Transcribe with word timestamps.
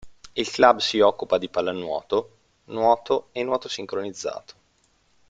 Il 0.33 0.49
club 0.49 0.79
si 0.79 0.99
occupa 0.99 1.37
di 1.37 1.47
pallanuoto, 1.47 2.37
nuoto 2.69 3.27
e 3.33 3.43
nuoto 3.43 3.69
sincronizzato. 3.69 4.55